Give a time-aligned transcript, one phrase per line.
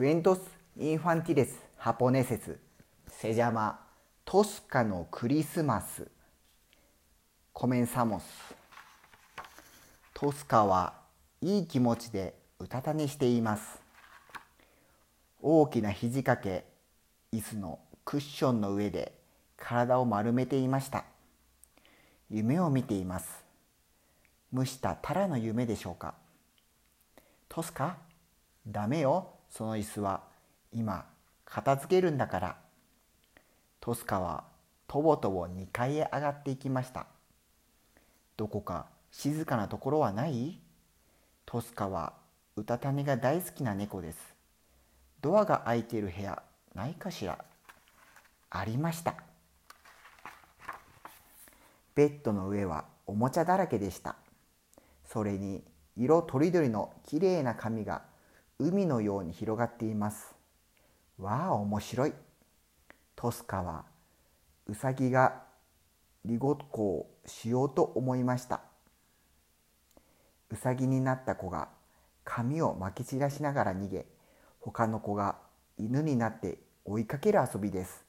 [0.00, 0.40] クエントス・
[0.78, 2.56] インファンティレス・ハポネセス。
[3.06, 3.80] セジャマ
[4.24, 6.08] トスカのクリスマス。
[7.52, 8.24] コメンサモス。
[10.14, 10.94] トスカは
[11.42, 13.78] いい気持ちでうたた寝しています。
[15.42, 16.64] 大きな肘掛け
[17.30, 19.12] 椅子のクッションの上で
[19.58, 21.04] 体を丸めていました。
[22.30, 23.44] 夢を見ています。
[24.50, 26.14] 蒸したタラの夢でしょうか。
[27.50, 27.98] トスカ
[28.66, 29.34] ダメよ。
[29.50, 30.22] その椅子は
[30.72, 31.04] 今
[31.44, 32.56] 片付けるんだから。
[33.80, 34.44] トスカは
[34.86, 37.06] とぼとぼ2階へ上がっていきました。
[38.36, 40.58] どこか静かなところはない？
[41.46, 42.12] トスカは
[42.56, 44.18] うたた寝が大好きな猫です。
[45.20, 46.42] ドアが開いている部屋
[46.74, 47.38] ないかしら？
[48.50, 49.14] ありました。
[51.94, 54.16] ベッドの上はおもちゃだらけでした。
[55.04, 55.64] それに
[55.96, 58.02] 色とりどりのきれいな紙が
[58.62, 60.34] 海のように広がっています。
[61.18, 62.12] わあ面白い。
[63.16, 63.86] トスカは
[64.66, 65.44] ウサギが
[66.26, 68.60] リゴッコをしようと思いました。
[70.50, 71.68] ウサギになった子が
[72.22, 74.04] 髪をまき散らしながら逃げ
[74.60, 75.36] 他の子が
[75.78, 78.04] 犬になって追いかける遊びです。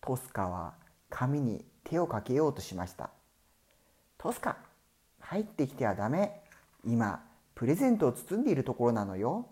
[0.00, 0.72] トスカは
[1.10, 3.10] 髪に手をかけようとしました。
[4.16, 4.56] トスカ
[5.20, 6.40] 入ってきてはダメ。
[6.86, 7.25] 今
[7.56, 9.46] プレゼントを包んでいるところなのよ。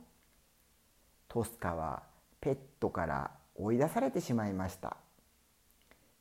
[1.26, 2.02] トスカは
[2.38, 4.98] ペットから追い出されてしまいました。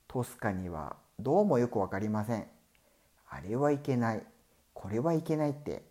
[0.07, 2.47] トスカにはどうもよくわかりません。
[3.29, 4.23] あれはいけない。
[4.73, 5.83] これはいけないって。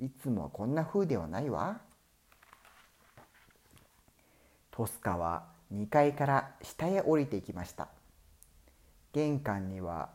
[0.00, 1.78] いつもこんな風ではないわ。
[4.70, 7.88] トスカは2階から下へ降りていきました。
[9.12, 10.08] 玄関には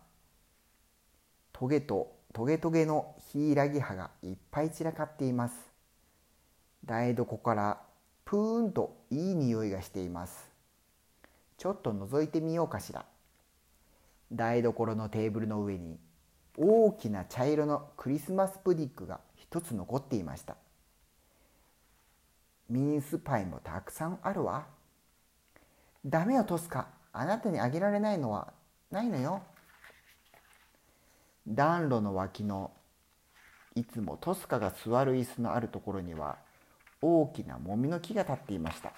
[1.53, 5.55] トゲとトゲトゲのヒイラギ葉がいっぱい散らかっています。
[6.85, 7.81] 台所から
[8.23, 10.49] プーンといい匂いがしています。
[11.57, 13.05] ちょっと覗いてみようかしら。
[14.31, 15.97] 台所のテーブルの上に
[16.55, 20.55] 大きな茶色のクリスマスプディックが一つ残っていました。
[22.69, 24.67] ミンスパイもたくさんあるわ。
[26.05, 28.53] ダメよトスカあなたにあげられないのは
[28.91, 29.41] ないのよ。
[31.49, 32.71] 暖炉の脇の
[33.75, 36.37] いつもトスカが座る椅子のあるところには
[37.01, 38.93] 大きなもみの木が立っていました。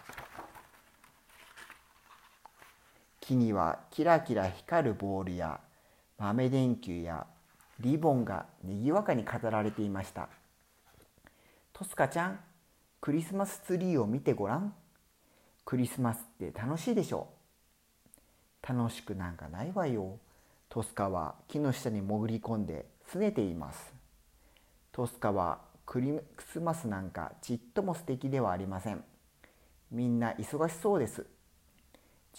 [3.21, 5.59] 木にはキラキラ光るボールや
[6.17, 7.25] 豆電球や
[7.79, 10.27] リボンがにぎわかに飾られていました。
[11.71, 12.39] トスカちゃん
[12.99, 14.73] クリスマスツリーを見てごらん。
[15.63, 17.29] クリスマスって楽しいでしょ。
[18.67, 20.19] 楽しくなんかないわよ。
[20.71, 23.93] トスカは木の下に潜り込んで拗ねています。
[24.93, 29.03] トスカはクリスマスなんかちっとも素敵ではありません。
[29.91, 31.25] みんな忙しそうです。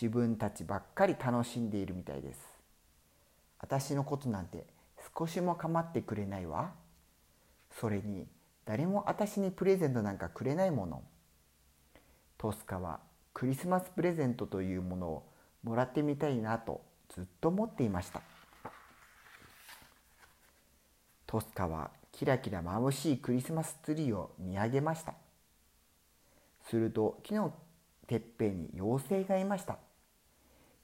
[0.00, 2.40] 自分たちばっかり楽しんでいるみたいです。
[3.60, 4.64] 私のことなんて
[5.14, 6.72] 少しも構ってくれないわ。
[7.78, 8.26] それに
[8.64, 11.02] 誰も私にプレゼントなんかくれないもの。
[12.38, 13.00] トスカは
[13.34, 15.28] クリスマスプレゼントというものを
[15.62, 16.80] もらってみたいなと
[17.14, 18.22] ずっと思っていました。
[21.26, 25.14] トスカはキラキラ眩しいクリスマスツリーを見上げました。
[26.68, 27.52] すると木の
[28.06, 29.78] てっぺんに妖精がいました。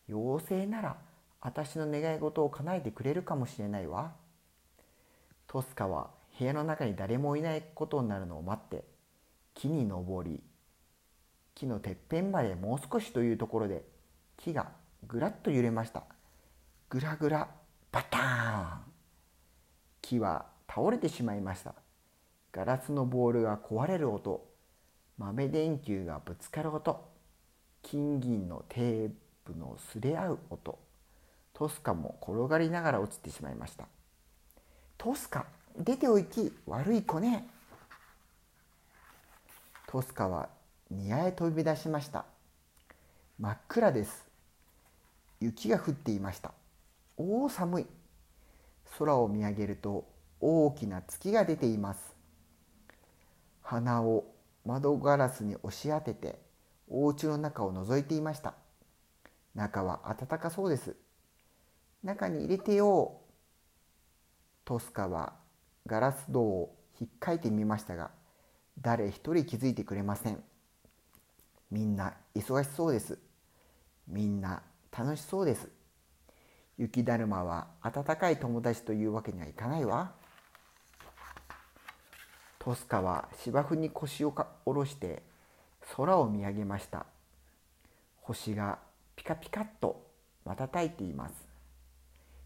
[0.08, 0.96] 妖精なら
[1.40, 4.12] 私の願い事を叶えてくれるかもしれないわ。
[5.46, 8.84] トスカは部屋の中に誰もいないことになるのを待って
[9.54, 10.42] 木に登り
[11.54, 13.82] 木のてっぺんまでもう少しというところで
[14.36, 14.70] 木が
[15.06, 16.04] ぐらっと揺れました。
[16.91, 17.49] ぐらぐら
[17.93, 18.81] バターン。
[20.00, 21.75] 木は倒れてしまいました。
[22.50, 24.47] ガラスのボールが壊れる音。
[25.19, 27.04] 豆電球がぶつかる音。
[27.82, 29.10] 金銀のテー
[29.44, 30.78] プのすれ合う音。
[31.53, 33.87] トスカも転がりながら落ちてしまいました。
[34.97, 35.44] トスカ
[35.78, 37.47] 出ておいき悪い子ね。
[39.88, 40.49] トスカは
[40.91, 42.25] 庭へ飛び出しました。
[43.38, 44.26] 真っ暗です。
[45.41, 46.52] 雪が降っていました。
[47.19, 47.87] おお寒い。
[48.97, 50.09] 空を見上げると
[50.41, 52.15] 大きな月が出ています。
[53.61, 54.25] 鼻を
[54.65, 56.38] 窓ガラスに押し当てて
[56.88, 58.55] お家の中を覗いていました。
[59.56, 60.94] 中は暖かそうです。
[62.05, 63.20] 中に入れてよ
[64.65, 65.32] トスカは
[65.87, 68.12] ガラス戸を引っかいてみましたが
[68.81, 70.41] 誰一人気づいてくれません。
[71.73, 73.19] みんな忙しそうです。
[74.06, 74.62] みんな
[74.97, 75.77] 楽しそうです。
[76.78, 80.12] 雪だるまは温かい友達というわけにはいかないわ。
[82.60, 85.22] トスカは芝生に腰を下ろして
[85.96, 87.06] 空を見上げました。
[88.20, 88.78] 星が
[89.16, 90.06] ピカピカっと
[90.44, 91.34] 瞬いています。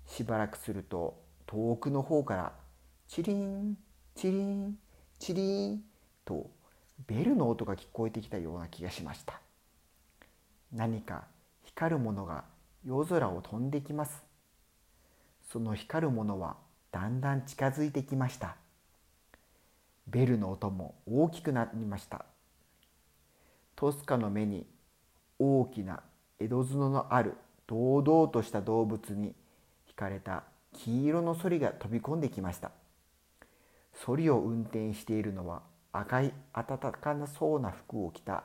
[0.07, 2.53] しばらくすると遠くの方から
[3.09, 3.77] チリン
[4.15, 4.79] チリン
[5.19, 5.83] チリン
[6.25, 6.51] と
[7.07, 9.41] ベルの音が聞こえてきたような気がしました。
[10.73, 11.25] 何か
[11.65, 12.45] 光るものが
[12.85, 14.23] 夜空を飛んできます。
[15.53, 16.57] その光るものは
[16.91, 18.57] だんだん近づいてきました。
[20.09, 22.25] ベルの音も大きくなりました。
[23.77, 24.67] トスカの目に
[25.39, 26.03] 大きな
[26.41, 27.35] 江戸角のある
[27.69, 29.33] 堂々とした動物に
[29.89, 30.43] 惹かれた
[30.73, 32.73] 黄色のソリが飛び込んできました。
[33.95, 35.63] ソリを運転しているのは
[35.93, 38.43] 赤い暖かなそうな服を着た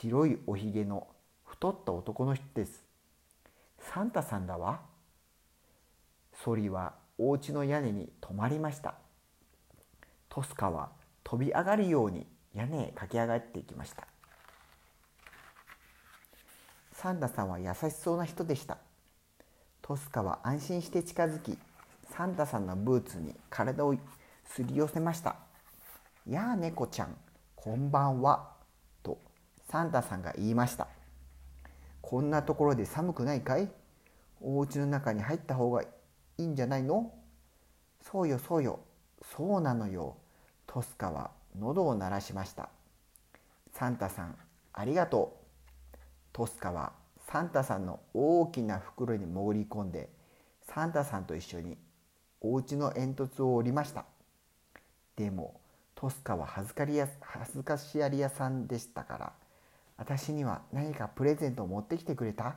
[0.00, 1.06] 白いおひげの
[1.44, 2.91] 太った男の人です。
[3.90, 4.80] サンタさんだわ。
[6.44, 8.94] ソリはお家の屋根に止まりました。
[10.28, 10.90] トスカは
[11.24, 14.06] 飛び上がるように屋根へ駆け上がっていきました。
[16.92, 18.78] サンタさんは優しそうな人でした。
[19.82, 21.58] トスカは安心して近づき
[22.16, 23.96] サンタさんのブーツに体を
[24.44, 25.36] すり寄せました
[26.28, 27.16] 「やあ猫ちゃん
[27.56, 28.52] こんばんは」
[29.02, 29.18] と
[29.68, 30.86] サンタさんが言いました
[32.02, 33.70] 「こんなところで寒くないかい？
[34.42, 35.86] お家の中に入った方がい
[36.36, 37.14] いんじゃないの？
[38.02, 38.80] そうよそうよ。
[39.34, 40.16] そうなのよ。
[40.66, 42.68] トスカは喉を鳴らしました。
[43.72, 44.36] サンタさん
[44.72, 45.38] ありがと
[45.94, 45.96] う。
[46.32, 46.92] トスカは
[47.28, 50.10] サンタさんの大きな袋に潜り込んで
[50.62, 51.78] サンタさんと一緒に
[52.40, 54.04] お家の煙突を降りました。
[55.14, 55.60] でも
[55.94, 56.74] トスカは恥ず
[57.62, 59.32] かしやり屋さんでしたから
[60.02, 62.56] 私には何かプレゼントを持ってきてくれた？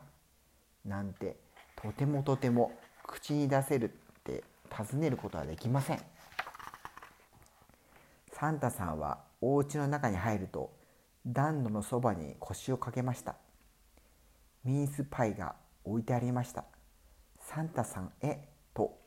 [0.83, 1.35] なんて
[1.75, 2.71] とてもとても
[3.05, 5.99] 口に出せるって尋ねることはできません。
[8.33, 10.73] サンタさんはお家の中に入ると
[11.27, 13.35] 暖炉のそばに腰を掛けました。
[14.63, 15.53] ミンスパイが
[15.83, 16.63] 置いてありました。
[17.39, 18.39] サンタさんへ
[18.73, 18.97] と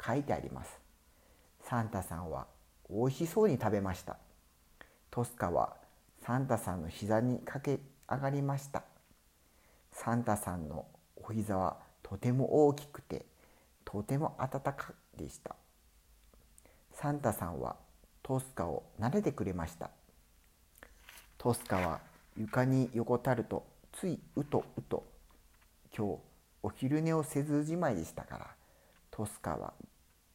[0.00, 0.78] 書いてあります。
[1.64, 2.46] サンタさんは
[2.88, 4.18] 美味しそうに食べました。
[5.10, 5.74] トスカは
[6.28, 8.82] サンタさんの膝に駆け上がりました。
[9.92, 10.84] サンタさんの
[11.16, 13.24] お膝はとても大きくて
[13.86, 15.56] とても暖かでした。
[16.92, 17.76] サンタさんは
[18.22, 19.88] トスカを撫でてくれました。
[21.38, 22.00] トスカは
[22.36, 23.64] 床に横たると
[23.94, 25.06] ついうとうと。
[25.96, 26.18] 今日
[26.62, 28.46] お昼寝をせずじまいでしたから
[29.10, 29.72] トスカは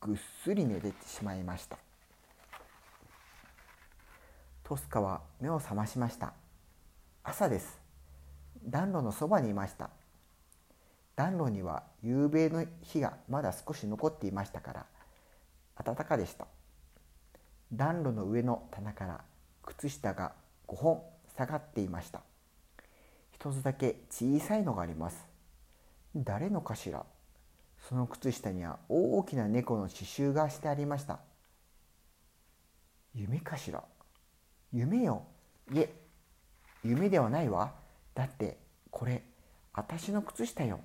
[0.02, 1.78] ぐっすり寝てしまいました。
[4.64, 6.34] トスカは目を覚ましました。
[7.22, 7.82] 朝です。
[8.66, 9.90] 暖炉のそばにいました。
[11.18, 14.86] 暖炉には夕べの日がまだ少し残っていましたから
[15.84, 16.48] 暖かでした。
[17.74, 19.22] 暖炉の上の棚から
[19.64, 20.32] 靴下が
[20.68, 21.02] 5本
[21.36, 22.22] 下がっていました。
[23.34, 25.26] 一つだけ小さいのがあります。
[26.16, 27.04] 誰のかしら？
[27.90, 31.20] その靴下には大きな猫の刺繍がしてありました。
[33.14, 33.84] 夢かしら？
[34.74, 35.24] 夢よ。
[35.72, 35.94] いえ
[36.84, 37.74] 夢ではないわ。
[38.16, 38.58] だって
[38.90, 39.24] これ
[39.74, 40.80] 私の靴下よ。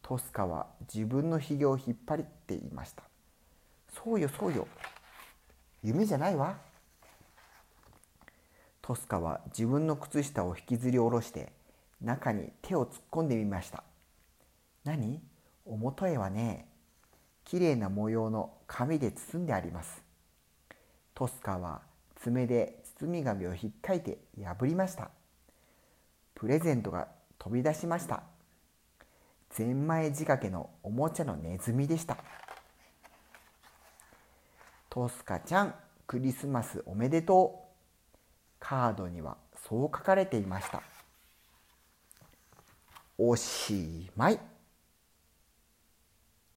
[0.00, 3.02] トスカは自分のひげを引っ張りっていました。
[3.92, 4.68] そうよそうよ。
[5.82, 6.56] 夢じゃないわ。
[8.80, 11.52] トスカは自分の靴下を引きずり下ろして
[12.00, 13.82] 中に手を突っ込んでみました。
[14.84, 15.20] 何？
[15.66, 16.68] おもとへはね。
[17.44, 20.02] きれいな模様の紙で包んであります。
[21.14, 21.82] トスカは
[22.22, 25.10] 爪で包み紙を引っかいて破りました。
[26.34, 27.08] プレゼントが
[27.38, 28.22] 飛び出しました。
[29.50, 32.16] ゼンマイ仕掛けのおもちゃのネズミでした。
[34.90, 35.74] トスカちゃん
[36.06, 38.16] クリスマスおめでとう。
[38.60, 39.36] カードには
[39.68, 40.82] そう書かれていました。
[43.16, 44.40] おしまい。